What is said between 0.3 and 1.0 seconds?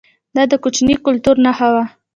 دا د کوچي